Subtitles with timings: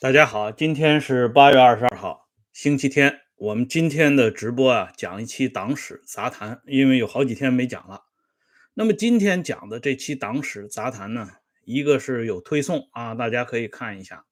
[0.00, 3.20] 大家好，今天是八月二十二号，星期天。
[3.36, 8.04] 我们今天的直播啊，讲一期党史杂谈，因为有好几天没讲了。
[8.72, 11.28] 那么今天讲的这期党史杂谈呢，
[11.66, 14.24] 一个是有推送啊，大家可以看一下；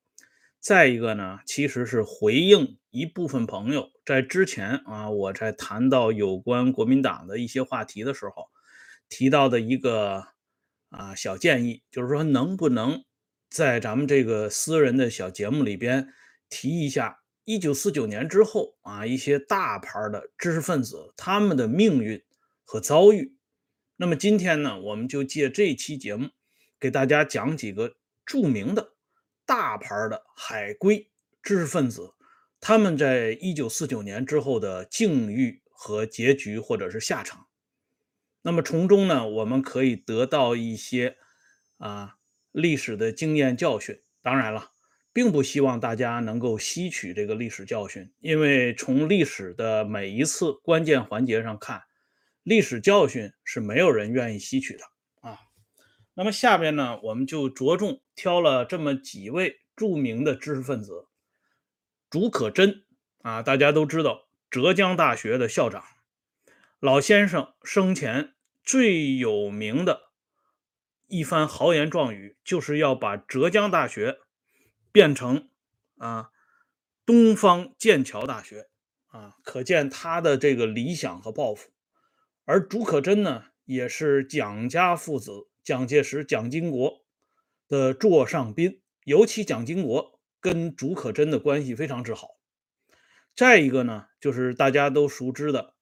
[0.58, 8.48] 再一个呢，其实是回应一部分朋友在之前啊，我在谈到有关国民党的一些话题的时候
[9.10, 10.28] 提到的一个
[10.88, 13.04] 啊小建议，就是说能不能。
[13.50, 16.12] 在咱们这个私人的小节目里边
[16.50, 22.22] 提一下，一九四九年之后啊，一些大牌的知识分子他们的命运
[22.62, 23.34] 和遭遇。
[23.96, 26.28] 那么今天呢，我们就借这期节目
[26.78, 28.92] 给大家讲几个著名的
[29.46, 31.10] 大牌的海归
[31.42, 32.12] 知识分子，
[32.60, 37.46] 他们在一九四九年之后的境遇和结局，或者是下场。
[38.42, 41.16] 那么从中呢，我们可以得到一些
[41.78, 42.17] 啊。
[42.52, 44.70] 历史的经验教训，当然了，
[45.12, 51.82] 并不希望大家能够吸取这个历史教训，因为从历史的每一次关键环节上看，
[52.42, 54.84] 历史教训是没有人愿意吸取的
[55.20, 55.38] 啊。
[56.14, 61.06] 那么下边呢，我们就着重挑了这么几位著名的知识分子，
[62.10, 62.84] 竺可桢
[63.22, 65.84] 啊，大家都知道，浙江大学的校长，
[66.80, 68.34] 老先生生前
[68.64, 70.07] 最有名的。
[71.08, 74.18] 一番豪言壮语，就是要把浙江大学
[74.92, 75.48] 变成
[75.96, 76.30] 啊
[77.04, 78.68] 东方剑桥大学
[79.06, 81.70] 啊，可见他的这个理想和抱负。
[82.44, 87.02] 而竺可桢呢，也是蒋家父子蒋介石、蒋经国
[87.66, 92.36] 的座上宾，尤其蒋经国跟竺可桢的关系非常之好。
[93.34, 95.74] 再一个呢，就是大家都熟知的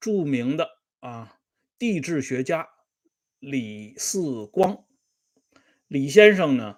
[0.00, 1.38] 著名的啊
[1.78, 2.68] 地质学家。
[3.42, 4.84] 李四光，
[5.88, 6.76] 李先生呢，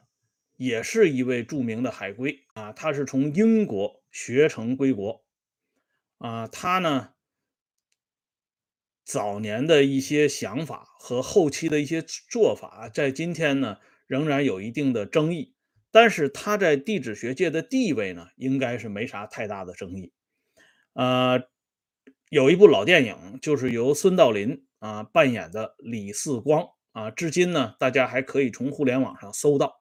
[0.57, 5.23] 也是一位著名的海归啊，他是从英国学成归国
[6.17, 7.11] 啊，他呢
[9.05, 13.77] 早年的一些想法和后期的一些做法，在今天呢
[14.07, 15.55] 仍然有一定的争议，
[15.91, 20.15] 但是他在地质学界的地位呢，应该是没啥太大的争议。
[20.95, 21.43] 呃，
[22.31, 24.65] 有一部老电影，就是由孙道临。
[24.85, 29.81] 啊，扮演的李四光啊，至今呢，大家还可以从互联网上搜到。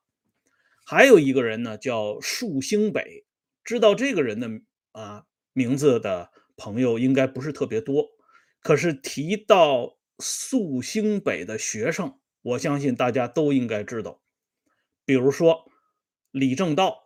[0.86, 3.26] 还有一个人呢，叫树星北，
[3.66, 4.50] 知道这个人的
[4.94, 8.12] 啊名字的朋友应该不是特别多。
[8.62, 14.22] 可是提到树星北的学生，我相信大家都应该知道。
[15.04, 15.70] 比如说
[16.32, 17.04] 李政道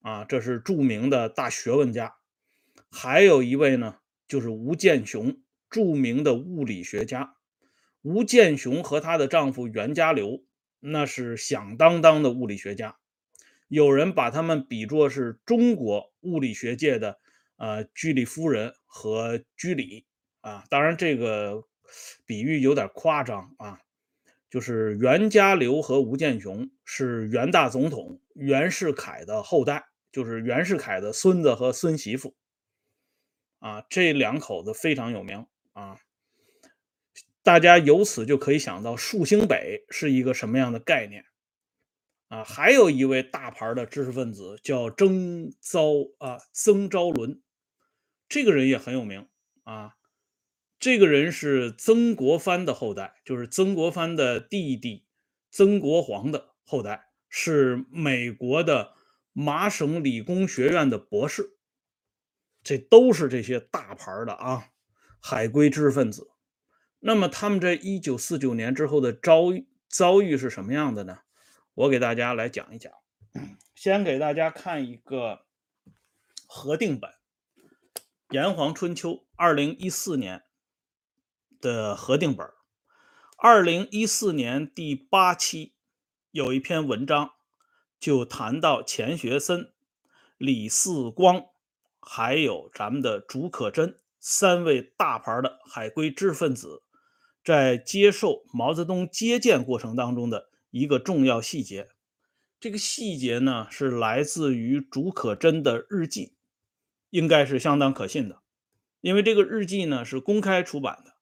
[0.00, 2.16] 啊，这是著名的大学问家。
[2.90, 5.43] 还有一位呢，就是吴健雄。
[5.74, 7.34] 著名的物理学家
[8.02, 10.44] 吴健雄和她的丈夫袁家骝，
[10.78, 12.96] 那是响当当的物理学家。
[13.66, 17.18] 有人把他们比作是中国物理学界的
[17.56, 20.06] 呃居里夫人和居里
[20.42, 20.64] 啊。
[20.70, 21.64] 当然，这个
[22.24, 23.80] 比喻有点夸张啊。
[24.48, 32.36] 就是袁家骝和吴健雄是袁大总统袁世凯的后代，就是袁世凯的孙子和孙媳妇
[33.58, 33.84] 啊。
[33.90, 35.44] 这两口子非常有名。
[35.74, 36.00] 啊，
[37.42, 41.24] 大家由此就可以想到树星北是一个什么样的概念
[42.28, 42.42] 啊？
[42.42, 47.42] 还有一位大牌的知识分子叫曾昭啊，曾昭伦，
[48.28, 49.28] 这个人也很有名
[49.64, 49.94] 啊。
[50.78, 55.06] 这个人是曾国藩的后代，就是曾国藩的弟弟
[55.50, 58.92] 曾国藩的后代，是美国的
[59.32, 61.56] 麻省理工学院的博士。
[62.62, 64.70] 这都是这些大牌的啊。
[65.26, 66.30] 海归知识分子，
[67.00, 71.20] 那么他们这一九四九年之后的遭遇遭遇是什么样的呢？
[71.72, 72.92] 我给大家来讲一讲。
[73.74, 75.46] 先给大家看一个
[76.46, 77.10] 核定本，
[78.28, 80.44] 《炎黄春秋》二零一四年
[81.58, 82.46] 的核定本。
[83.38, 85.72] 二零一四年第八期
[86.32, 87.30] 有一篇文章，
[87.98, 89.72] 就谈到钱学森、
[90.36, 91.46] 李四光，
[91.98, 93.96] 还有咱们的竺可桢。
[94.26, 96.82] 三位大牌的海归知识分子
[97.44, 101.90] 在接受毛泽东接见过程当中的一个重要细节，
[102.58, 106.32] 这个细节呢是来自于竺可桢的日记，
[107.10, 108.40] 应该是相当可信的，
[109.02, 111.12] 因为这个日记呢是公开出版的。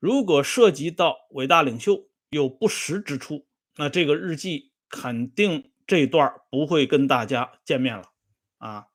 [0.00, 3.46] 如果涉及到伟大领袖有不实之处，
[3.76, 8.10] 那这个日记肯定这段不会跟大家见面了
[8.58, 8.88] 啊，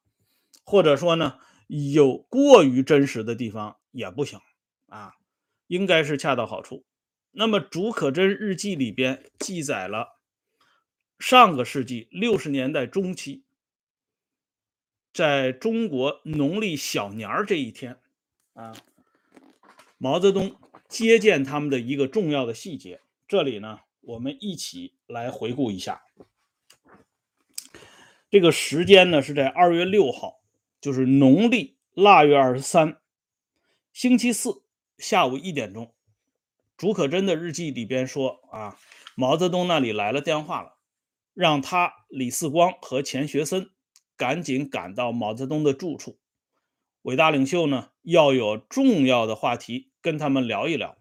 [0.66, 1.40] 或者说呢？
[1.72, 4.38] 有过于真实的地方也不行
[4.88, 5.16] 啊，
[5.68, 6.84] 应该是恰到好处。
[7.32, 10.20] 那么竺可桢日记里边记载了
[11.18, 13.46] 上个世纪六十年代中期
[15.14, 17.98] 在中国农历小年儿这一天，
[18.52, 18.74] 啊，
[19.98, 20.58] 毛泽东
[20.90, 26.02] 接见他们的一个重要的细节，这里呢，我们一起来回顾一下。
[28.30, 30.41] 这个时间呢是在二月六号，
[30.82, 33.00] 就是农历腊月二十三，
[33.94, 34.64] 星期四
[34.98, 35.94] 下午一点钟。
[36.76, 38.78] 竺可桢的日记里边说啊，
[39.16, 40.78] 毛泽东那里来了电话了，
[41.34, 43.70] 让他李四光和钱学森
[44.18, 46.20] 赶紧赶到毛泽东的住处。
[47.04, 50.98] 伟大领袖呢要有重要的话题跟他们聊一聊。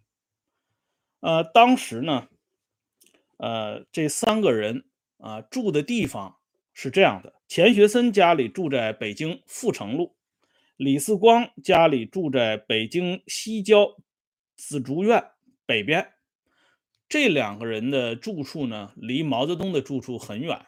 [1.20, 2.28] 呃，当时呢，
[3.38, 4.84] 呃，这三个人
[5.16, 6.36] 啊住的地方。
[6.72, 10.14] 是这样的，钱学森家里住在北京阜成路，
[10.76, 13.96] 李四光家里住在北京西郊
[14.54, 15.32] 紫竹院
[15.66, 16.12] 北边。
[17.08, 20.64] 这两个人的住处呢，离毛泽东的住处很远。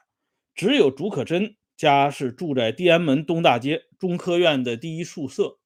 [0.57, 5.61] 只有竺可桢家是住在地安门东大街中科院的第一宿舍，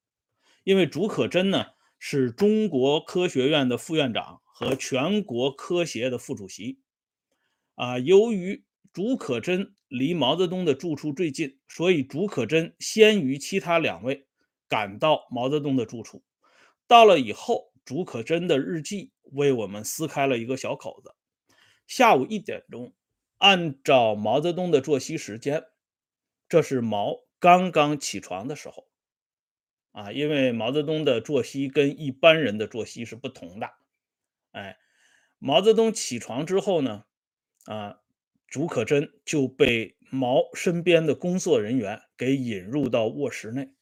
[0.63, 1.65] 因为竺可桢呢
[1.97, 6.77] 是中国科学院的副院长和全国科协的副主席。
[7.73, 8.63] 啊，由于
[8.93, 9.71] 竺可桢。
[9.87, 14.27] 离毛泽东的住处最近，所以竺可桢先于其他两位
[14.67, 16.23] 赶到毛泽东的住处。
[16.87, 21.15] 到了以后，竺可桢的日记为我们撕开了一个小口子。
[21.87, 22.93] 下午一点钟，
[23.37, 25.63] 按照毛泽东的作息时间，
[26.49, 28.87] 这是毛刚刚起床的时候。
[29.93, 33.69] 啊，因为毛泽东的作息跟一般人的作息是不同的。
[34.51, 34.77] 哎，
[35.39, 37.05] 毛泽东起床之后呢，
[37.65, 38.01] 啊。
[38.47, 43.73] 竺可桢就被毛身边的工作人员给引入到卧室内，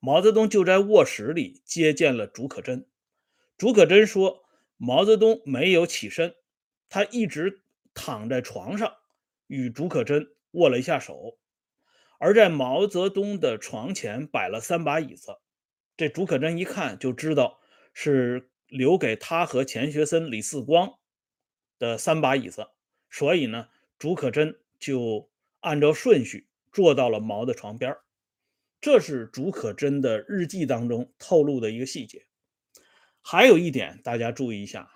[0.00, 2.84] 毛泽东就在卧室里接见了竺可桢。
[3.56, 4.44] 竺可桢说
[4.76, 6.34] ：“毛泽东没有起身，
[6.88, 7.62] 他一直
[7.94, 8.92] 躺在床上，
[9.46, 11.38] 与竺可桢握了一下手。
[12.18, 15.38] 而在毛泽东的床前摆了三把椅子，
[15.96, 17.60] 这竺可桢一看就知道
[17.94, 20.98] 是留给他和钱学森、李四光
[21.78, 22.66] 的三把椅子，
[23.08, 27.96] 所以呢。”竺可桢就按照顺序坐到了毛的床边
[28.80, 32.26] 这是竺可桢的日记当中透露的一个细节。
[33.22, 34.88] 还有一点，大家注意一下，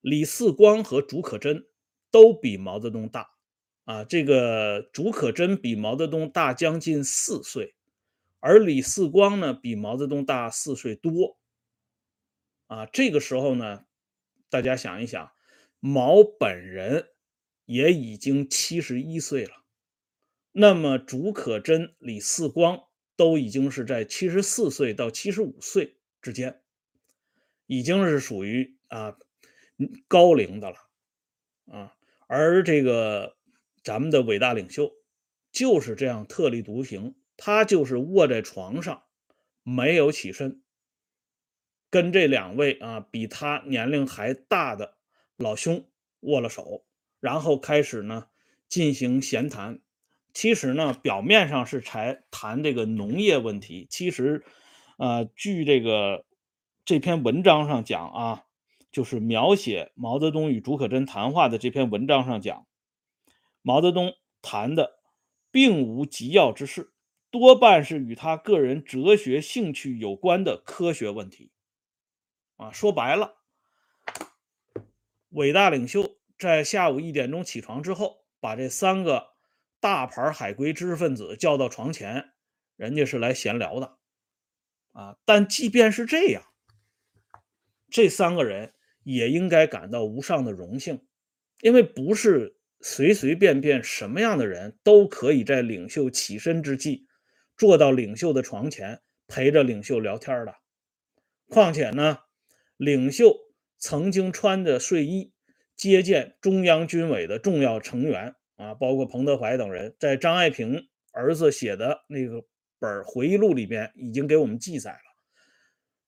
[0.00, 1.66] 李四光和竺可桢
[2.10, 3.28] 都比毛泽东大
[3.84, 4.04] 啊。
[4.04, 7.74] 这个竺可桢比毛泽东大将近四岁，
[8.38, 11.36] 而李四光呢比毛泽东大四岁多
[12.68, 12.86] 啊。
[12.86, 13.84] 这个时候呢，
[14.48, 15.32] 大家想一想，
[15.80, 17.08] 毛本人。
[17.64, 19.64] 也已经七十一岁了，
[20.52, 22.84] 那么竺可桢、李四光
[23.16, 26.60] 都已经是在七十四岁到七十五岁之间，
[27.66, 29.16] 已经是属于啊
[30.08, 30.76] 高龄的了
[31.66, 31.96] 啊。
[32.26, 33.36] 而这个
[33.82, 34.92] 咱们的伟大领袖
[35.52, 39.04] 就是这样特立独行，他就是卧在床上
[39.62, 40.62] 没有起身，
[41.88, 44.98] 跟这两位啊比他年龄还大的
[45.36, 45.88] 老兄
[46.20, 46.84] 握了手。
[47.24, 48.26] 然后开始呢
[48.68, 49.80] 进行闲谈，
[50.34, 54.44] 其实呢表面上是才谈这个农业问题，其实，
[54.98, 56.26] 呃，据这个
[56.84, 58.44] 这篇文章上讲啊，
[58.92, 62.66] 就是描写毛泽东与竺可桢谈话的这篇文章上讲，
[63.62, 64.12] 毛泽东
[64.42, 64.98] 谈的
[65.50, 66.92] 并无急要之事，
[67.30, 71.50] 多半是与他个人哲学兴趣有关的科学问题，
[72.58, 73.36] 啊，说白了，
[75.30, 76.18] 伟大领袖。
[76.44, 79.28] 在下午一点钟起床之后，把这三个
[79.80, 82.32] 大牌海归知识分子叫到床前，
[82.76, 83.96] 人家是来闲聊的，
[84.92, 85.16] 啊！
[85.24, 86.44] 但即便是这样，
[87.88, 88.74] 这三个人
[89.04, 91.06] 也应该感到无上的荣幸，
[91.62, 97.08] 因为不是随随便便什么样的人都可以在领袖起身之际，
[97.56, 100.54] 坐到领袖的床前陪着领袖聊天的。
[101.48, 102.18] 况且呢，
[102.76, 103.34] 领袖
[103.78, 105.32] 曾经穿着睡衣。
[105.76, 112.44] 接见中央军委的重要成员啊，包括彭德怀等人，在张爱萍儿子写的那个
[112.78, 114.98] 本回忆录里边已经给我们记载了。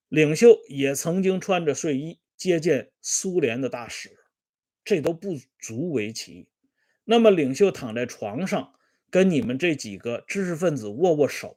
[0.08, 4.10] 领袖也曾经穿着睡衣接见苏联的大使，
[4.84, 6.48] 这都不足为奇。
[7.04, 8.72] 那么，领袖躺在床上
[9.10, 11.56] 跟你们这几个知识分子握握手，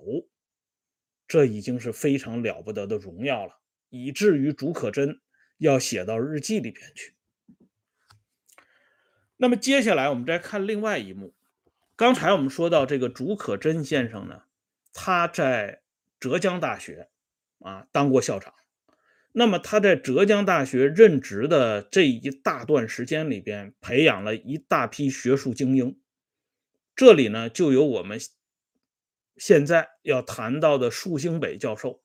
[1.27, 3.53] 这已经是非常了不得的荣耀了，
[3.89, 5.19] 以至于竺可桢
[5.59, 7.13] 要写到日记里边去。
[9.41, 11.33] 那么接下来我们再看另外一幕。
[11.95, 14.43] 刚才我们说到这个竺可桢先生呢，
[14.91, 15.81] 他在
[16.19, 17.07] 浙江大学
[17.59, 18.53] 啊当过校长。
[19.31, 25.97] 那么他在浙江大学任职的这一大段时间里边，培养了一大批学术精英。
[26.93, 28.19] 这里呢就有我们
[29.37, 32.03] 现在要谈到的树星北教授。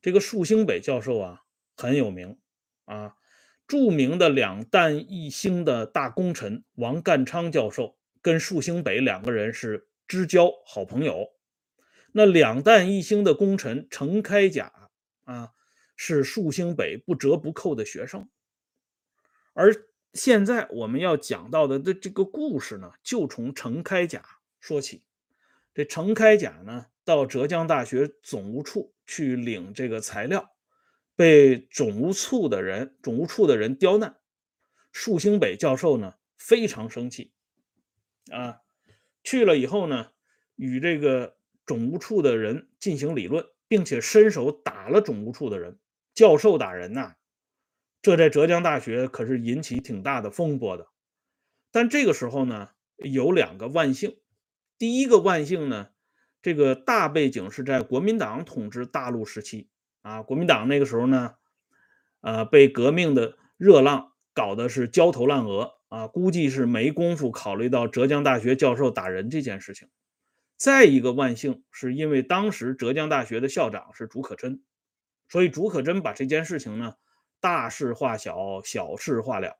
[0.00, 1.40] 这个树星北教授啊
[1.76, 2.38] 很有名
[2.84, 3.16] 啊，
[3.66, 11.30] 著名的两弹一星的大功臣王淦昌教授跟树星北两个人是知交好朋友。
[12.12, 14.72] 那两弹一星的功臣程开甲
[15.24, 15.52] 啊，
[15.96, 18.28] 是树星北不折不扣的学生。
[19.52, 19.74] 而
[20.12, 24.22] 现在我们要讲到的的这个故事呢，就从程开甲
[24.60, 25.02] 说起。
[25.72, 30.53] 这程开甲呢，到浙江大学总务处去领这个材料，
[31.16, 34.16] 被总务处的人总务处的人刁难。
[34.92, 37.32] 树星北教授呢，非常生气
[38.30, 38.60] 啊，
[39.22, 40.10] 去了以后呢，
[40.56, 41.36] 与这个。
[41.66, 45.78] 总务处的人进行理论，并且伸手打了总务处的人。
[46.12, 47.14] 教授打人呐，
[48.02, 50.88] 这在浙江大学可是引起挺大的风波的。
[51.70, 52.68] 但这个时候呢，
[52.98, 54.18] 有两个万幸。
[54.76, 55.88] 第一个万幸呢，
[56.42, 59.70] 这个大背景是在国民党统治大陆时期
[60.04, 61.34] 啊，国民党那个时候呢，
[62.20, 69.88] 呃，被革命的热浪搞得是焦头烂额啊，估计是没工夫考虑到浙江大学教授打人这件事情。
[70.58, 74.60] 再一个万幸，是因为当时浙江大学的校长是竺可桢，
[75.26, 76.94] 所以竺可桢把这件事情呢
[77.40, 79.56] 大事化小，小事化了，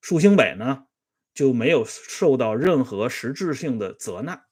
[0.00, 0.86] 树星北呢
[1.34, 4.44] 就没有受到任何实质性的责难。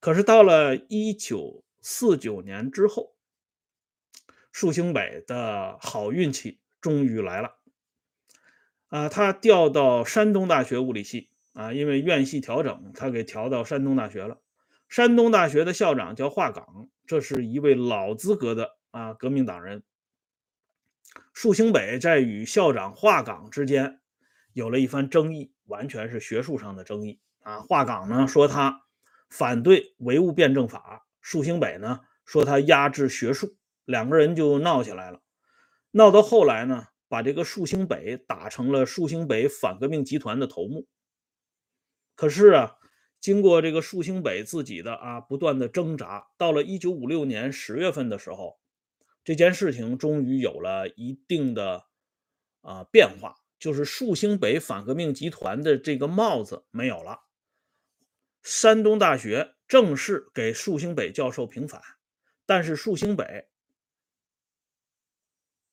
[0.00, 3.14] 可是到了一九四九年之后，
[4.58, 7.58] 树星北的好运气终于来了，
[8.88, 11.30] 啊，他调到山东大学物理系。
[11.52, 14.40] 啊，因为院系调整，他给调到山东大学了。
[14.88, 19.84] 山东大学的校长叫华岗，这是一位老资格的啊革命党人。
[21.32, 24.00] 树星北在与校长华岗之间
[24.52, 27.60] 有了一番争议，完全是学术上的争议啊。
[27.60, 28.82] 华岗呢说他
[29.30, 33.56] 反对唯物辩证法，树星北呢说他压制学术，
[33.88, 35.22] 两个人就闹起来了。
[35.92, 40.86] 闹到后来呢，把这个树兴北打成了树兴北反革命集团的头目。
[42.14, 42.76] 可是啊，
[43.18, 48.60] 经过这个树兴北自己的啊不断的挣扎，到了一九五六年十月份的时候，
[49.24, 51.86] 这件事情终于有了一定的
[52.60, 57.20] 啊变化，就是树兴北反革命集团的这个帽子没有了。
[58.42, 61.80] 山东大学正式给树兴北教授平反，
[62.44, 63.48] 但是树兴北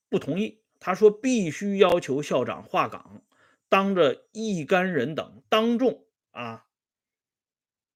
[0.09, 3.23] 不同意，他说必须要求校长画岗
[3.69, 6.05] 当着一干人等当众。
[6.31, 6.65] 啊，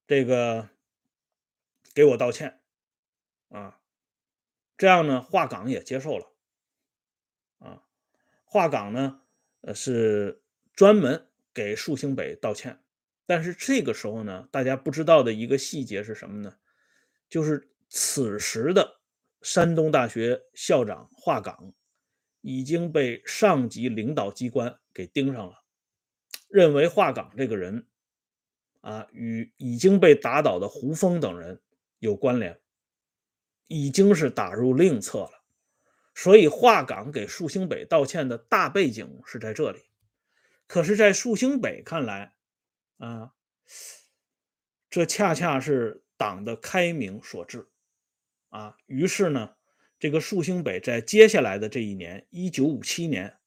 [0.08, 0.70] 这个
[1.94, 2.62] 给我道歉
[3.50, 3.82] 啊，
[4.78, 6.32] 这样呢，画岗也接受了
[7.60, 7.84] 啊。
[8.46, 9.22] 画岗呢，
[9.62, 10.42] 呃，是
[10.74, 12.82] 专门给树兴北道歉，
[13.26, 16.58] 但是这个时候呢，大家不知道的一个细节是什么呢？
[17.28, 19.02] 就是此时的
[19.42, 21.74] 山东大学校长华岗
[22.42, 25.64] 已经被上级领导机关给盯上了，
[26.48, 27.86] 认为华岗这个人。
[28.82, 31.62] 啊，与已经被打倒的胡风等人
[32.00, 32.58] 有关联，
[33.68, 35.44] 已经是打入另册了。
[36.16, 39.84] 所以华岗给树兴北道歉的大背景是在这里。
[40.66, 42.34] 可是，在树兴北看来，
[43.00, 43.34] 啊，
[44.90, 47.68] 这恰恰是党的开明所致。
[48.48, 49.58] 啊，于是呢，
[50.00, 53.38] 这个树兴北在接下来的这一年，一九五七年，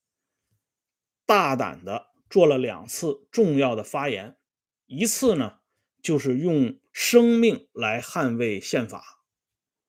[1.25, 4.37] 大胆的做了两次重要的发言。
[4.85, 5.61] 一次呢，
[6.03, 9.25] 就是用生命来捍卫宪法，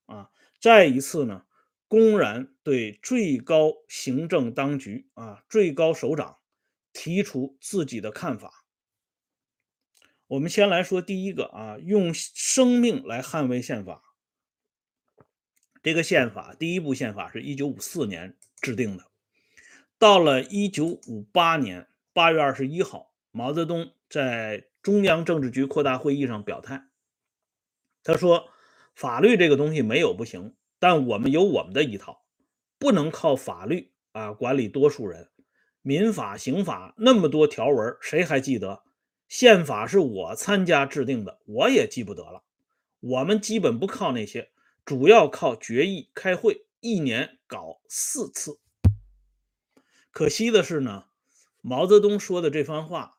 [0.06, 0.30] 啊，
[0.62, 1.46] 再一次呢，
[1.90, 6.38] 公然对最高行政当局啊，最高首长
[6.94, 8.64] 提出自己的看法。
[10.28, 14.02] 我们先来说第一个啊，用生命来捍卫宪法。
[15.84, 19.04] 这个宪法第一部宪法是一九五四年制定的，
[20.00, 24.66] 到了一九五八年八月二十一号，毛泽东在。
[24.84, 26.84] 中央政治局扩大会议上表态，
[28.04, 28.50] 他说
[28.96, 32.26] ：“法律这个东西没有不行，但我们有我们的一套，
[32.78, 35.30] 不能靠法律啊管理多数人。
[35.84, 38.84] 民法、刑法那么多条文，谁还记得？
[39.30, 42.44] 宪法是我参加制定的，我也记不得了。
[43.00, 44.52] 我们基本不靠那些，
[44.86, 48.60] 主要靠决议、开会，一年搞四次。
[50.12, 51.06] 可惜的是呢，
[51.62, 53.18] 毛泽东说的这番话。”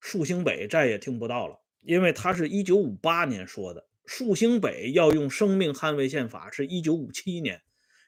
[0.00, 3.88] 树兴北再也听不到了，因为他是一九五八年说的。
[4.06, 7.62] 树兴北要用生命捍卫宪法，是一九五七年。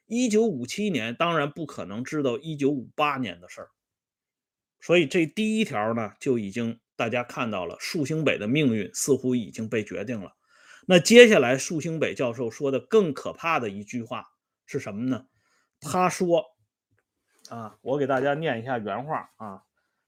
[0.06, 3.70] 一九五七年当然不可能知道一九五八年的事儿，
[4.80, 10.32] 所以这第一条呢，就已经大家看到了树兴北的命运似乎已经被决定了。
[10.92, 14.26] 那接下来，树星北教授说的更可怕的一句话
[14.66, 15.28] 是什么呢？
[15.78, 16.44] 他说
[17.48, 19.62] ：“啊，我给大家念一下原话啊。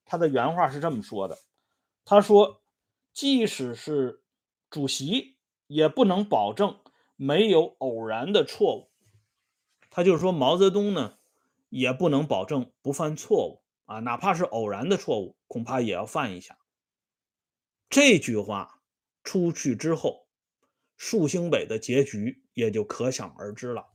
[0.05, 1.39] 他的原话是这么说的：
[2.05, 2.65] 他说，
[3.13, 4.25] 即使是
[4.71, 5.37] 主席，
[5.69, 6.81] 也不能保证
[7.15, 8.91] 没有偶然的错误。
[9.89, 11.17] 他就是说，毛泽东呢，
[11.69, 16.59] 也不能保证不犯错误啊，哪怕是偶然的错误，恐怕也要犯一下。
[17.89, 18.81] 这句话
[19.23, 20.22] 出去之后。”
[20.97, 23.87] 树星北的结局也就可想而知了。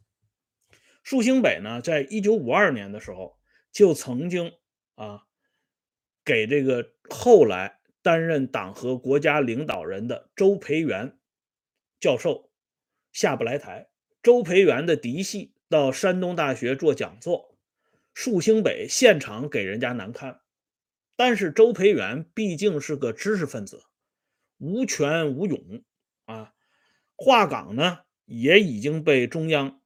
[1.04, 3.40] 树星北呢，在一九五二年的时候，
[3.72, 4.52] 就曾经
[4.96, 5.24] 啊，
[6.26, 11.18] 给这个后来担任党和国家领导人的周培源
[12.00, 12.52] 教授
[13.14, 13.90] 下不来台。
[14.22, 17.58] 周培源的嫡系到山东大学做讲座，
[18.14, 20.42] 树星北现场给人家难堪。
[21.16, 23.82] 但是周培源毕竟是个知识分子，
[24.58, 25.84] 无权无勇
[26.26, 26.54] 啊。
[27.18, 29.82] 华岗呢也已经被中央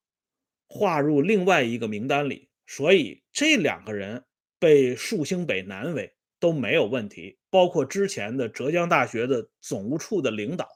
[0.67, 4.25] 划入另外一个名单里，所以这两个人
[4.59, 7.39] 被树兴北难为都没有问题。
[7.49, 10.67] 包括之前的浙江大学的总务处的领导，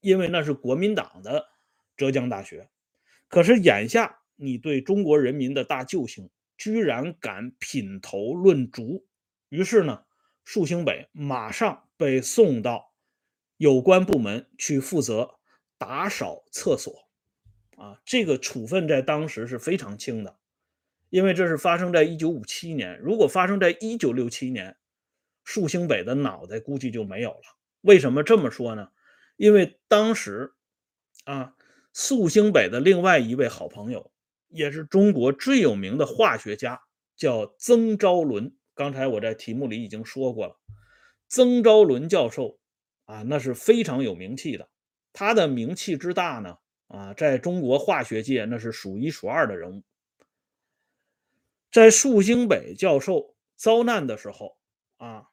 [0.00, 1.44] 因为那是国民党的
[1.96, 2.68] 浙江大学。
[3.28, 9.04] 可是眼下你对中国人民的大救星居然敢品头论足，
[9.48, 10.04] 于是呢，
[10.44, 12.92] 树兴北马上被送到
[13.56, 15.37] 有关部门去负责。
[15.78, 17.08] 打扫厕所，
[17.76, 20.36] 啊，这个处分在当时是非常轻的，
[21.08, 22.98] 因为这是发生在一九五七年。
[22.98, 24.76] 如果发生在一九六七年，
[25.44, 27.42] 树星北的脑袋估计就没有了。
[27.82, 28.88] 为什么这么说呢？
[29.36, 30.52] 因为当时，
[31.24, 31.54] 啊，
[31.94, 34.10] 树星北的另外一位好朋友，
[34.48, 36.82] 也是中国最有名的化学家，
[37.16, 38.52] 叫曾昭伦。
[38.74, 40.58] 刚才我在题目里已经说过了，
[41.28, 42.58] 曾昭伦教授，
[43.04, 44.68] 啊，那是非常有名气的。
[45.18, 49.82] 他的名气之大呢，啊，在中国化学界那是数一数二的人物。
[51.72, 54.56] 在树星北教授遭难的时候，
[54.98, 55.28] 啊，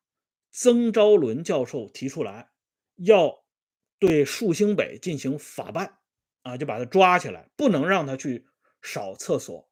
[0.50, 2.50] 曾昭伦教授提出来
[2.96, 3.46] 要
[4.00, 6.00] 对树星北进行法办，
[6.42, 8.48] 啊，就把他抓起来，不能让他去
[8.82, 9.70] 扫厕所。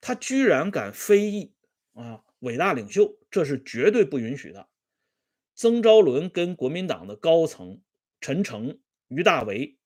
[0.00, 1.52] 他居然敢非议
[1.92, 4.70] 啊，伟大领袖，这是绝对不允许的。
[5.54, 7.82] 曾昭伦跟国民党的高层
[8.18, 8.78] 陈诚。
[9.14, 9.76] 于大为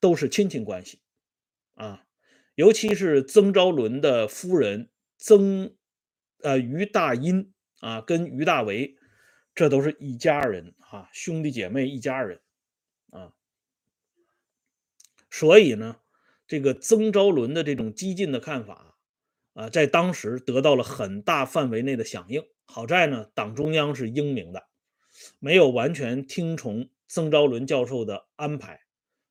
[0.00, 1.00] 都是亲戚关系
[1.74, 2.06] 啊，
[2.54, 5.74] 尤其是曾昭伦的夫人曾
[6.42, 8.96] 呃于大殷啊，跟于大为
[9.54, 12.40] 这都是一家人啊，兄弟姐妹一家人
[13.10, 13.32] 啊，
[15.30, 15.96] 所以呢，
[16.46, 18.98] 这个曾昭伦的这种激进的看法
[19.54, 22.44] 啊，在当时得到了很大范围内的响应。
[22.66, 24.68] 好在呢，党中央是英明的，
[25.38, 26.90] 没有完全听从。
[27.14, 28.80] 曾昭伦教授的安排，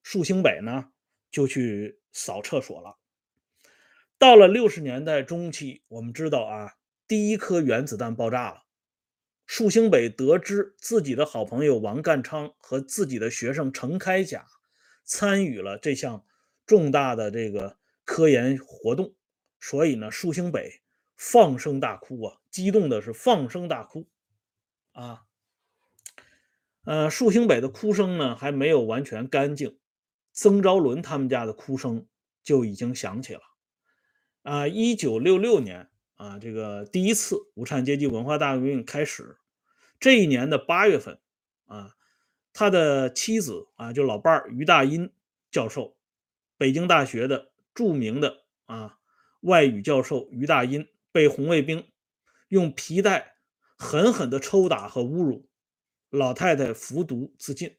[0.03, 0.93] 树星北呢
[1.29, 2.97] 就去扫厕所了。
[4.17, 6.75] 到了六十年代中期，我们知道啊，
[7.09, 8.63] 第一颗原子弹爆炸了。
[9.45, 14.47] 树星北得知自己的好朋友王淦昌和自己的学生程开甲
[15.03, 16.25] 参与了这项
[16.65, 19.13] 重大的这个科研活动，
[19.59, 20.79] 所以呢，树星北
[21.17, 24.07] 放声大哭啊，激动的是放声大哭
[24.93, 25.25] 啊。
[26.85, 29.79] 呃，树兴北的哭声呢还没有完全干净，
[30.33, 32.05] 曾昭伦他们家的哭声
[32.43, 33.41] 就已经响起了。
[34.41, 39.37] 啊，一九六六年啊，这个第一次无产阶级文化大革命开始，
[39.97, 41.17] 这一年的八月份
[41.67, 41.95] 啊，
[42.51, 45.09] 他的妻子啊，就老伴儿于大音
[45.49, 45.95] 教授，
[46.57, 48.99] 北京大学的著名的啊
[49.39, 51.87] 外语教授于大音，被红卫兵
[52.49, 53.35] 用皮带
[53.77, 55.47] 狠狠地抽打和侮辱。
[56.13, 57.75] 老太太服毒自尽。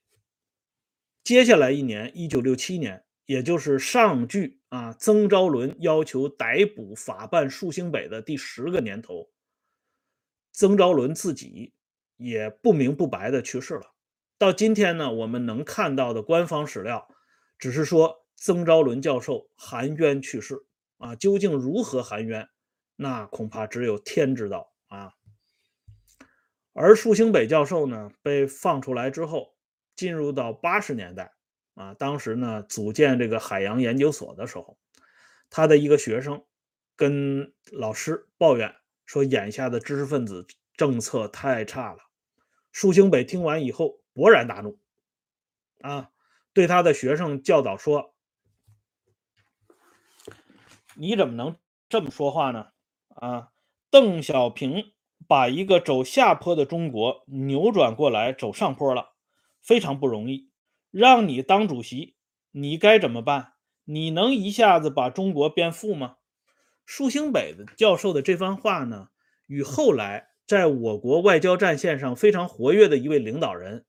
[1.22, 9.30] 接下来一年，一九六七年，也就是上句啊，曾昭伦要求逮捕法办树星北的第十个年头，
[10.50, 11.74] 曾昭伦自己
[12.16, 13.94] 也不明不白的去世了。
[14.36, 17.06] 到今天呢，我们能看到的官方史料，
[17.56, 20.56] 只是说曾昭伦教授含冤去世
[20.98, 22.48] 啊，究竟如何含冤，
[22.96, 25.12] 那恐怕只有天知道啊。
[26.76, 29.54] 而树星北教授呢，被放出来之后，
[29.94, 31.32] 进入到八十年代
[31.74, 34.76] 啊，当时呢，组建这个海洋研究所的时候，
[35.48, 36.44] 他的一个学生
[36.96, 38.74] 跟老师抱怨
[39.06, 40.44] 说，眼下的知识分子
[40.76, 42.00] 政策太差了。
[42.72, 44.76] 树星北听完以后勃然大怒，
[45.80, 46.10] 啊，
[46.52, 48.16] 对他的学生教导说
[50.96, 51.56] ：“你怎么能
[51.88, 52.66] 这么说话呢？
[53.10, 53.52] 啊，
[53.90, 54.92] 邓小平。”
[55.26, 59.14] 把一个走下坡的中国扭转过来走上坡了，
[59.62, 60.50] 非常不容易。
[60.90, 62.14] 让你当主席，
[62.52, 63.54] 你该怎么办？
[63.84, 66.16] 你能一下子把中国变富吗？
[66.86, 69.08] 树兴北的教授的这番话呢，
[69.46, 73.86] 与后来在我国外交战线上非常活跃的一位领导人，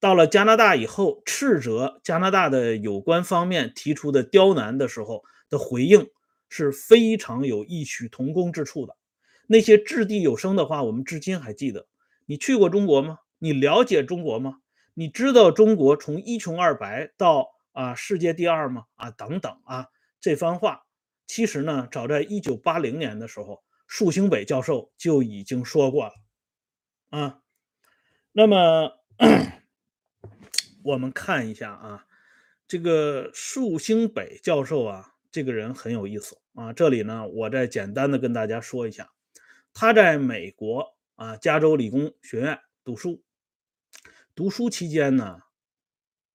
[0.00, 6.08] 到了加拿大以后斥责加拿大的有关方面提出的刁难的时候的回应
[6.48, 8.96] 是非常有异曲同工之处的。
[9.52, 11.86] 那些掷地有声的话，我们至今还记得。
[12.24, 13.18] 你去过中国吗？
[13.38, 14.60] 你了解中国吗？
[14.94, 18.86] 你知道中国从一穷二白到啊世界第二吗？
[18.94, 19.88] 啊等等啊，
[20.22, 20.86] 这番话
[21.26, 26.14] 其实呢，早在一九八零年的时候，树星北教授就已经说过了
[27.10, 27.40] 啊。
[28.32, 28.92] 那么
[30.82, 32.06] 我们看一下啊，
[32.66, 36.72] 这个树星北教授啊，这个人很有意思啊。
[36.72, 39.10] 这里呢，我再简单的跟大家说一下，
[39.74, 40.92] 他在美国。
[41.14, 43.22] 啊，加州理工学院读书，
[44.34, 45.42] 读书期间呢，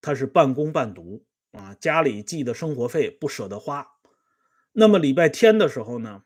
[0.00, 3.86] 他是半工半读啊，家里寄的生活费不舍得花。
[4.72, 6.22] 那么礼拜天的时候呢，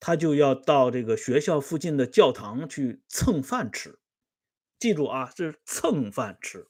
[0.00, 3.98] 他就要到这个学校附近的教堂去蹭饭吃。
[4.78, 6.68] 记住啊，是蹭饭吃。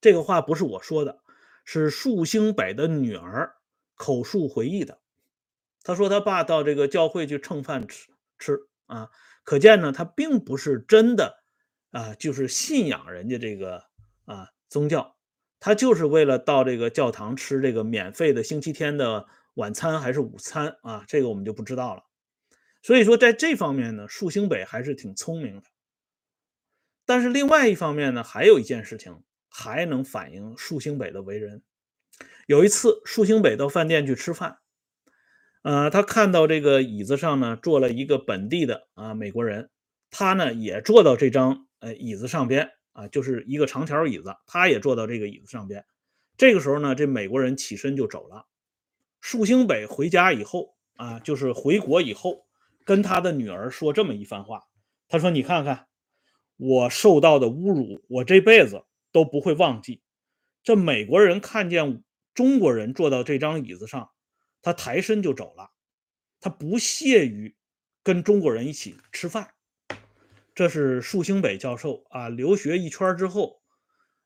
[0.00, 1.20] 这个话不是我说的，
[1.66, 3.56] 是树星北的女儿
[3.94, 5.00] 口述回忆的。
[5.82, 9.08] 他说他爸到这个教会去蹭饭吃吃啊。
[9.44, 11.42] 可见呢，他并不是真的
[11.92, 13.82] 啊，就是信仰人家这个
[14.26, 15.16] 啊宗教，
[15.58, 22.02] 他就是为了到这个教堂吃这个免费的星期天的晚餐还是午餐啊，这个我们就不知道了。
[22.82, 25.62] 所以说，在这方面呢，树星北还是挺聪明的。
[27.06, 31.62] 但是另外一方面呢，还有一件事情还能反映树星北的为人。
[32.46, 34.58] 有一次，树星北到饭店去吃饭。
[35.68, 39.68] 呃，他看到这个椅子上呢坐了一个本地的啊美国人，
[40.10, 45.84] 他呢也坐到这张呃椅子上边啊，就是一个长条椅子，他也坐到这个椅子上边。
[46.38, 48.46] 这个时候呢，这美国人起身就走了。
[49.20, 52.46] 树星北回家以后啊，就是回国以后，
[52.86, 54.62] 跟他的女儿说这么一番话，
[55.06, 55.86] 他说：“你看看
[56.56, 60.00] 我受到的侮辱，我这辈子都不会忘记。
[60.62, 62.02] 这美国人看见
[62.32, 64.08] 中国人坐到这张椅子上。”
[64.68, 65.70] 他抬身就走了，
[66.42, 67.56] 他不屑于
[68.02, 69.48] 跟中国人一起吃饭。
[70.54, 73.62] 这是树星北教授啊，留学一圈之后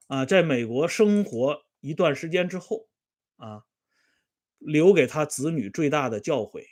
[0.09, 2.89] 啊，在美国生活一段时间之后
[3.37, 3.63] 啊，
[4.59, 6.65] 留给他子女最大的教诲。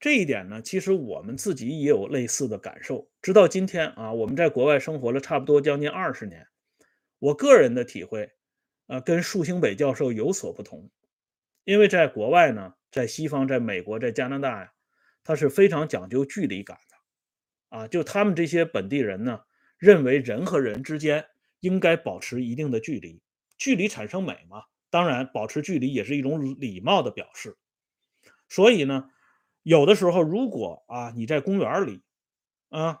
[0.00, 3.06] 这一点呢，其实我们自己也有类似的感受。
[3.20, 6.46] 直到今天啊，我们在国外生活了差不多将近二十年，
[7.18, 8.32] 我个人的体会
[8.86, 10.90] 啊，跟树星北教授有所不同。
[11.64, 14.72] 因为在国外呢，在西方，在美国，在加拿大呀，
[15.22, 19.40] 他是非常讲究距离感的，啊，就他们这些本地人呢，
[19.78, 21.24] 认为人和人之间
[21.60, 23.22] 应该保持一定的距离，
[23.56, 24.64] 距离产生美嘛。
[24.90, 27.56] 当然，保持距离也是一种礼貌的表示。
[28.48, 29.08] 所以呢，
[29.62, 32.02] 有的时候如果啊，你在公园里，
[32.68, 32.98] 啊，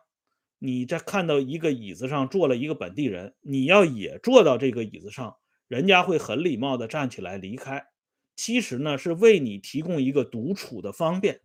[0.58, 5.36] 你在看到一个椅子上坐了一个本地人，你要也坐到这个椅子上，
[5.68, 7.84] 人家会很礼貌的站起来离开。
[8.34, 11.40] 其实呢，是为你提供一个独处的方便，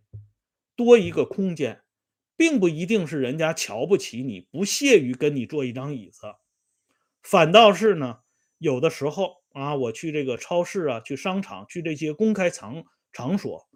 [0.74, 1.82] 多一个空间，
[2.36, 6.22] 并不一定是人家瞧不起你，不屑于跟你坐一张椅子，
[7.22, 8.20] 反倒是呢，
[8.58, 13.68] 有的时候啊，我去这个超市啊，去商场，去这些公开场场所，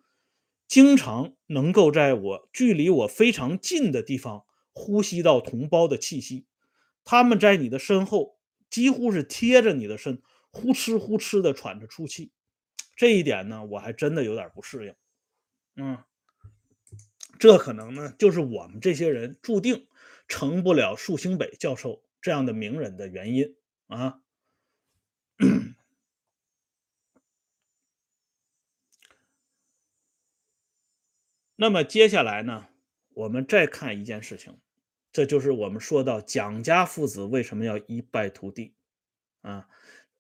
[0.67, 6.47] 经常能够在我距离我非常近的地方呼吸到同胞的气息，
[7.05, 8.39] 他们在你的身后，
[8.71, 12.33] 几乎是贴着你的身，呼哧呼哧的喘着粗气。
[13.03, 14.95] 这一点呢，我还真的有点不适应。
[15.75, 15.99] 嗯，
[17.37, 19.89] 这可能呢，就是我们这些人注定
[20.29, 23.57] 成不了树星北教授这样的名人的原因
[23.89, 24.23] 啊。
[31.57, 32.69] 那么接下来呢，
[33.15, 34.57] 我们再看一件事情，
[35.13, 38.77] 这就是我们说到蒋家父子为什么要一败涂地
[39.41, 39.69] 啊？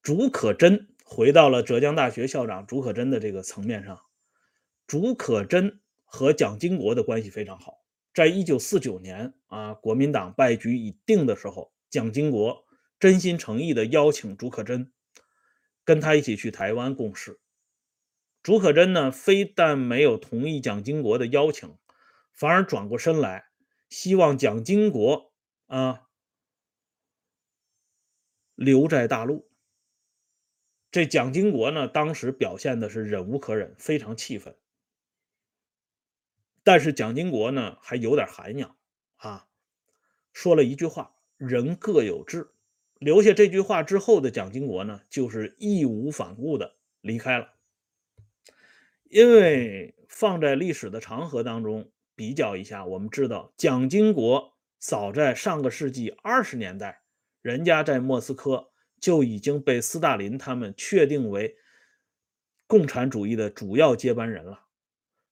[0.02, 0.88] 竺可桢。
[1.04, 4.00] 回到了浙江大学校长竺可桢的这个层面上，
[4.86, 7.78] 竺可桢和蒋经国的关系非常好。
[8.14, 12.64] 在一九四九年啊，国民党败局已定的时候，蒋经国
[13.00, 14.90] 真心诚意的邀请竺可桢
[15.84, 17.40] 跟他一起去台湾共事。
[18.42, 21.78] 竺可桢呢，非但没有同意蒋经国的邀请，
[22.32, 23.46] 反而转过身来，
[23.88, 25.32] 希望蒋经国
[25.66, 26.02] 啊
[28.54, 29.51] 留在大陆。
[30.92, 34.54] 这蒋经国呢，当时表现的是忍无可忍，非常气愤。
[36.62, 38.76] 但是蒋经国呢，还有点涵养
[39.16, 39.48] 啊，
[40.34, 42.50] 说了一句话：“人各有志，
[42.98, 47.54] 留下这句话之后的蒋经国呢，就是义无反顾的离开了。
[49.08, 57.00] 因为放在历史的长河当中比较一下，我们知道蒋经国早在上个世纪二十年代，
[57.40, 58.71] 人家在莫斯科
[59.02, 61.56] 就已经被斯大林他们确定为
[62.68, 64.66] 共产主义的主要接班人了。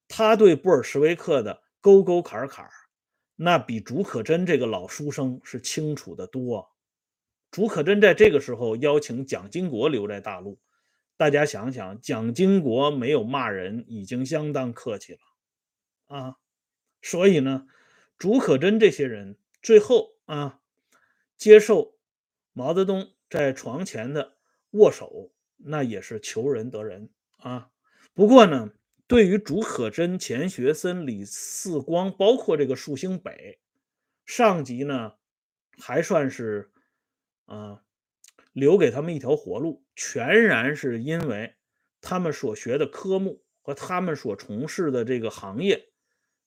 [0.09, 2.69] 他对布尔什维克的沟沟坎坎，
[3.37, 6.69] 那比竺可桢这个老书生是清楚的多。
[7.53, 10.59] 竺可桢在这个时候邀请蒋经国留在大陆。
[11.17, 15.21] 大家想想，蒋经国没有骂人，已经相当客气了
[16.07, 16.37] 啊。
[17.03, 17.69] 所以呢，
[18.19, 20.61] 竺可桢这些人最后啊，
[21.37, 21.95] 接受
[22.53, 24.37] 毛泽东在床前的
[24.73, 27.71] 握手，那也是求人得人啊。
[28.13, 28.71] 不过呢，
[29.07, 33.59] 对于竺可桢、钱学森、李四光，包括这个树星北，
[34.27, 35.15] 上级呢，
[35.79, 36.71] 还算是
[37.47, 37.83] 啊。
[38.53, 41.55] 留给他们一条活路，全然是因为
[42.01, 45.93] 他们所学的科目和他们所从事的这个行业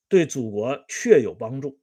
[0.06, 1.80] 对祖国确有帮助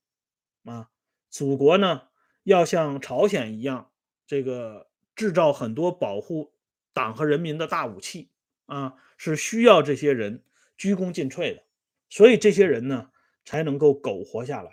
[0.63, 0.91] 啊！
[1.31, 2.03] 祖国呢，
[2.43, 3.91] 要像朝鲜一样，
[4.27, 6.53] 这个制造很多保护
[6.93, 8.31] 党和人民的大武器
[8.65, 10.43] 啊，是需要这些人
[10.77, 11.63] 鞠躬尽瘁的，
[12.09, 13.11] 所以这些人呢
[13.45, 14.71] 才能够苟活下来。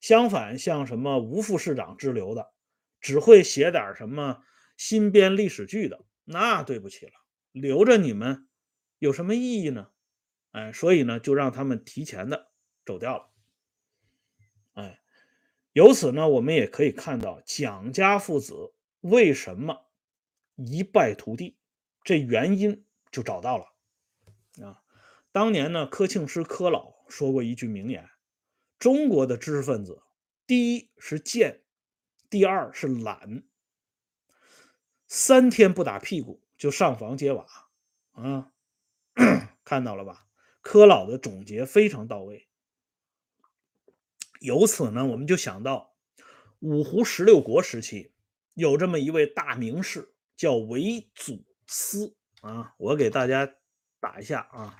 [0.00, 2.52] 相反，像什么吴副市长之流的，
[3.00, 4.42] 只会写点什么。
[4.76, 7.12] 新编历史剧的，那对不起了，
[7.50, 8.46] 留着你们
[8.98, 9.88] 有什么意义呢？
[10.50, 12.50] 哎，所以呢，就让他们提前的
[12.84, 13.30] 走掉了。
[14.74, 15.00] 哎，
[15.72, 18.74] 由此呢，我们也可以看到蒋家父子
[19.08, 19.86] 为什么
[20.56, 21.56] 一败涂地，
[22.02, 23.64] 这原因就找到了。
[24.64, 24.82] 啊，
[25.32, 28.08] 当年呢，柯庆施柯老说过一句名言：
[28.78, 30.02] 中国的知识分子，
[30.46, 31.62] 第一是贱，
[32.28, 33.44] 第二是懒。
[35.06, 37.46] 三天不打屁股就上房揭瓦
[38.12, 38.50] 啊！
[39.62, 40.26] 看到了吧？
[40.62, 42.48] 柯老的总结非常到位。
[44.40, 45.94] 由此呢，我们就想到
[46.58, 48.12] 五胡十六国时期
[48.56, 52.74] 有这么一位大名士，叫韦祖思啊。
[52.78, 53.54] 我给大家
[54.00, 54.78] 打一下啊，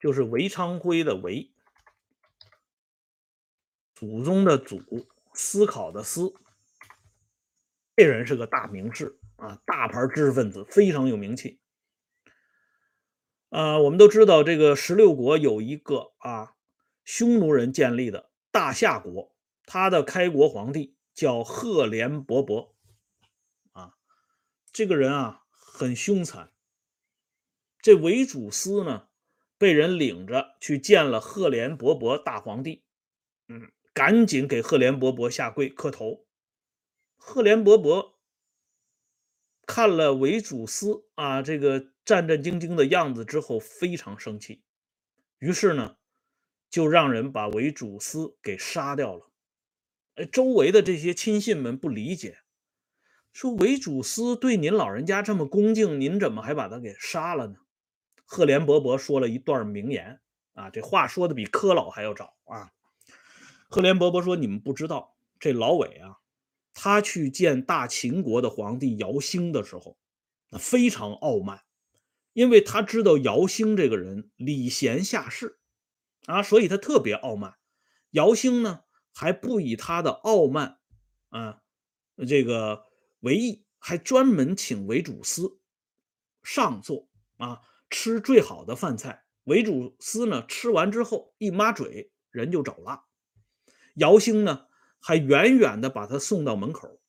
[0.00, 1.52] 就是韦昌辉的韦，
[3.94, 4.82] 祖宗的祖，
[5.34, 6.32] 思考的思。
[7.96, 11.60] 这人是个大名士啊，大牌知识分子，非常有名气。
[13.50, 16.54] 啊，我们都知道这个十六国有一个啊，
[17.04, 22.69] 匈奴人建立的大夏国，他的开国皇帝叫赫连勃勃。
[24.72, 26.52] 这个人啊很凶残。
[27.80, 29.08] 这韦主司呢，
[29.56, 32.84] 被人领着去见了赫连勃勃大皇帝，
[33.48, 36.26] 嗯，赶紧给赫连勃勃下跪磕头。
[37.16, 38.14] 赫连勃勃
[39.66, 44.62] 看了韦主司啊这个战战兢兢的样子之后，非常生气，
[45.38, 45.96] 于是呢，
[46.68, 49.30] 就让人把韦主司给杀掉了。
[50.16, 52.39] 哎，周围的这些亲信们不理解，
[53.32, 57.56] 说韦主司对您老人家这么恭敬，您怎么还把他给杀了呢？
[58.24, 60.20] 赫连勃勃说了一段名言
[60.54, 62.70] 啊，这话说的比柯老还要早啊。
[63.68, 66.16] 赫连勃勃说：“你们不知道，这老韦啊。”
[66.72, 69.98] 他去见大秦国的皇帝姚兴的时候，
[70.48, 71.60] 那非常傲慢，
[72.32, 75.58] 因为他知道姚兴这个人礼贤下士
[76.26, 77.54] 啊，所以他特别傲慢。
[78.10, 78.80] 姚兴呢，
[79.12, 80.78] 还不以他的傲慢
[81.28, 81.60] 啊
[82.26, 82.86] 这个
[83.20, 85.60] 韦毅，还专门请韦主司
[86.42, 89.24] 上座啊，吃最好的饭菜。
[89.44, 93.04] 韦主司呢，吃完之后一抹嘴，人就走了。
[93.94, 94.66] 姚兴呢？
[95.02, 97.00] 还远远的把他送到门口。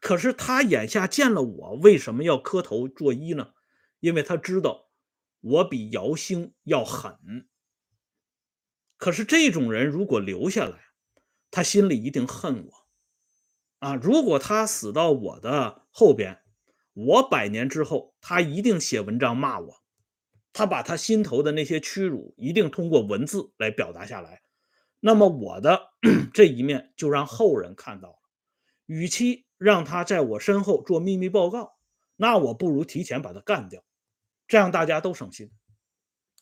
[0.00, 3.52] 可是他眼下见了我，为什么要磕头作揖呢？
[3.98, 4.88] 因为他知道
[5.40, 7.48] 我比姚兴要狠。
[8.96, 10.84] 可是这种人如果留下来，
[11.50, 12.85] 他心里一定恨我
[13.86, 13.94] 啊！
[13.94, 16.40] 如果他死到我的后边，
[16.92, 19.82] 我百年之后，他一定写文章骂我。
[20.52, 24.42] 他把他心头的那些屈辱，一定通过文字来表达下来。
[24.98, 25.92] 那么我的
[26.34, 28.18] 这一面就让后人看到了，
[28.86, 31.76] 与其让他在我身后做秘密报告，
[32.16, 33.84] 那我不如提前把他干掉，
[34.48, 35.52] 这样大家都省心。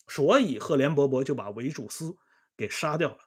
[0.09, 2.16] 所以赫连勃勃就把韦主斯
[2.57, 3.18] 给杀掉了。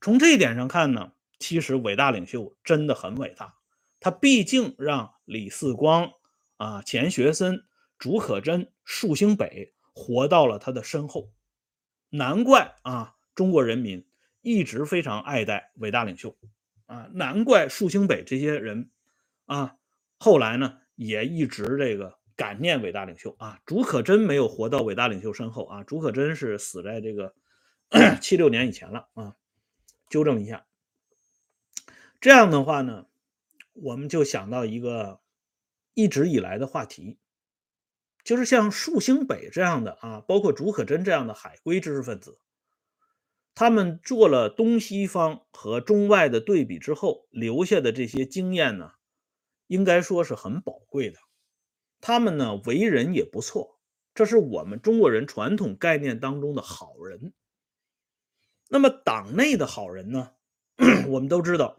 [0.00, 3.52] 从这一点上看呢，其实伟大领袖真的很伟大，
[3.98, 6.12] 他毕竟让李四光、
[6.58, 7.64] 啊钱学森、
[7.98, 11.32] 竺可桢、树星北活到了他的身后，
[12.10, 14.06] 难怪啊中国人民。
[14.42, 16.34] 一直非常爱戴伟大领袖，
[16.86, 18.90] 啊，难怪树星北这些人
[19.44, 19.76] 啊，
[20.16, 23.60] 后来呢也一直这个感念伟大领袖啊。
[23.66, 27.34] 竺可桢没有活到伟大领袖身后啊，竺可桢是死在这个
[28.22, 29.36] 七六年以前了啊，
[30.08, 30.64] 纠正一下。
[32.20, 33.06] 这样的话呢，
[33.72, 35.20] 我们就想到一个
[35.94, 37.18] 一直以来的话题，
[38.22, 42.38] 就是像树星北这样的啊，包括竺可桢这样的海归知识分子，
[43.54, 48.92] 他们做了东西方和中外的对比之后留下的这些经验呢，
[49.66, 51.18] 应该说是很宝贵的。
[52.02, 53.78] 他们呢为人也不错，
[54.14, 57.32] 这是我们中国人传统概念当中的好人。
[58.68, 60.32] 那么党内的好人呢，
[61.08, 61.78] 我们都知道。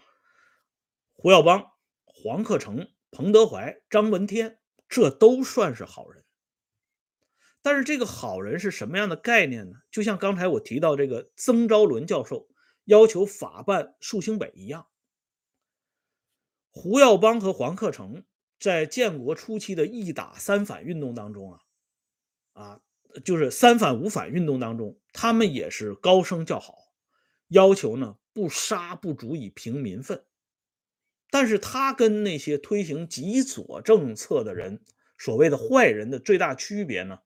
[1.21, 4.57] 胡耀邦、黄克诚、彭德怀、张闻天，
[4.89, 6.25] 这都算是好人。
[7.62, 9.75] 但是这个好人是什么样的概念呢？
[9.91, 12.49] 就像刚才我提到这个曾昭伦教授
[12.86, 14.88] 要求法办树星北一样，
[16.71, 18.25] 胡耀邦和黄克诚
[18.60, 21.60] 在建国初期的一打三反运动当中啊，
[22.53, 22.81] 啊，
[23.23, 26.73] 就是三反五反运动当中，他们也是高声叫好，
[27.49, 30.25] 要求呢不杀不足以平民愤。
[31.31, 34.83] 但是他跟那些推行极左政策的人，
[35.17, 37.17] 所谓的坏人的最大区别呢，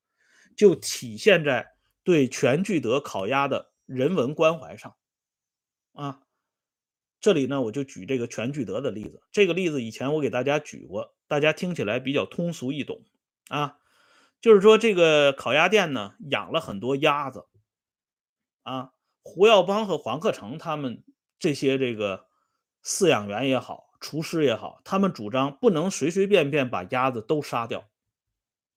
[0.55, 4.95] 就体现在对全聚德烤鸭的人文关怀上。
[5.93, 6.21] 啊，
[7.19, 9.23] 这里呢，我就举这个全聚德的例子。
[9.31, 13.03] 这个例子以前我给大家举过，大家听起来比较通俗易懂
[13.47, 13.79] 啊。
[14.39, 17.47] 就是说，这个烤鸭店呢，养了很多鸭子。
[18.61, 18.91] 啊，
[19.23, 21.03] 胡耀邦和黄克诚他们
[21.39, 22.27] 这些这个
[22.83, 23.84] 饲养员也好。
[23.99, 27.89] 厨师也好，他们主张不能随随便便把鸭子都杀掉，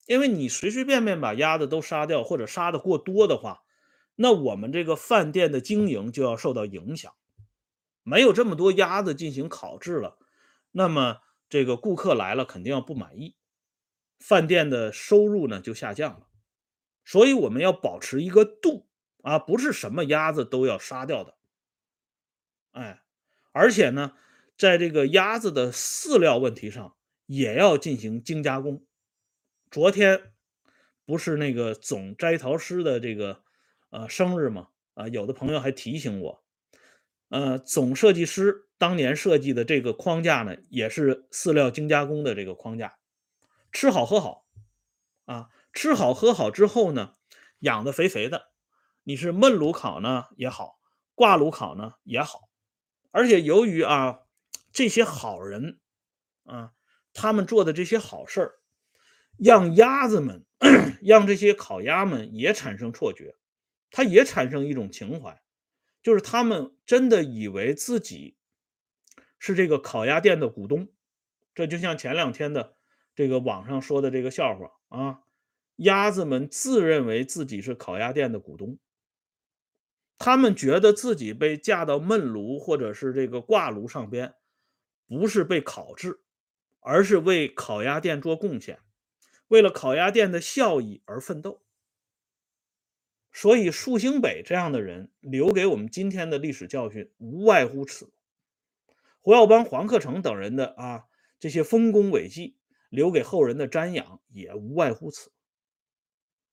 [0.06, 3.62] 因为你随随便便把鸭子都杀掉，或者杀的过多的话，
[4.14, 7.12] 那我们这个饭店的经营就要受到影响。
[8.02, 10.18] 没有这么多鸭子进行烤制了，
[10.70, 11.18] 那么
[11.50, 13.36] 这个顾客来了肯定要不满意，
[14.18, 16.26] 饭店的收入呢就下降了。
[17.04, 18.86] 所以我们要保持一个度
[19.22, 21.34] 啊，不是什么鸭子都要杀掉的。
[22.70, 23.02] 哎，
[23.52, 24.14] 而且呢。
[24.58, 28.84] 在这个鸭子的饲料问题上，也要进行精加工。
[29.70, 30.32] 昨天
[31.06, 33.44] 不是那个总摘桃师的这个
[33.90, 34.68] 呃生日吗？
[34.94, 36.42] 啊，有的朋友还提醒我，
[37.28, 42.98] 呃，总设计师当年设计的这个框架呢，也是饲料精加工的这个框架。
[43.70, 44.44] 吃好喝好
[45.26, 47.14] 啊，吃好喝好之后呢，
[47.60, 48.48] 养的肥肥的，
[49.04, 50.80] 你是焖炉烤呢也好，
[51.14, 52.48] 挂炉烤呢也好，
[53.12, 54.22] 而且由于啊。
[54.78, 55.80] 这些好人
[56.44, 56.72] 啊，
[57.12, 58.54] 他们做的这些好事儿，
[59.36, 60.46] 让鸭子们，
[61.02, 63.34] 让这些烤鸭们也产生错觉，
[63.90, 65.42] 他也产生一种情怀，
[66.00, 68.36] 就是他们真的以为自己
[69.40, 70.86] 是这个烤鸭店的股东。
[71.56, 72.76] 这就像前两天的
[73.16, 75.22] 这个网上说的这个笑话啊，
[75.74, 78.78] 鸭子们自认为自己是烤鸭店的股东，
[80.18, 84.34] 他们觉得自己被架到焖炉或者是这个挂炉上边。
[85.08, 86.20] 不是被烤制，
[86.80, 88.78] 而是为烤鸭店做贡献，
[89.48, 91.64] 为了烤鸭店的效益而奋斗。
[93.32, 98.12] 所以，树星北这样的人留给我们今天的历史教训，无外乎此。
[99.20, 101.06] 胡耀邦、黄克诚等人的啊
[101.38, 102.58] 这些丰功伟绩，
[102.90, 105.32] 留给后人的瞻仰，也无外乎此。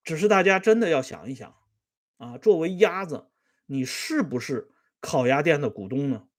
[0.03, 1.55] 只是大家真的要想一想
[2.17, 3.29] 啊，作为鸭子，
[3.65, 6.29] 你是不是烤鸭店的股东呢？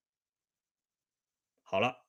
[1.63, 2.06] 好了。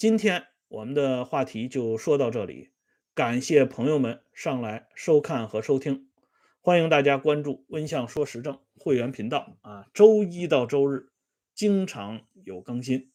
[0.00, 2.70] 今天我们的话题就说到这里，
[3.14, 6.08] 感谢朋友们上来收看和收听，
[6.62, 11.10] 欢迎大家关注温相说时政会员频道啊，周一到周日
[11.54, 13.09] 经常有更新。